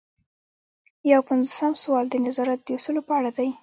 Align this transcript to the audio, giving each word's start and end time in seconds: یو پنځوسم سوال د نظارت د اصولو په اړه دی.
یو 1.11 1.21
پنځوسم 1.29 1.71
سوال 1.83 2.05
د 2.09 2.15
نظارت 2.25 2.59
د 2.63 2.67
اصولو 2.77 3.01
په 3.07 3.13
اړه 3.19 3.31
دی. 3.37 3.49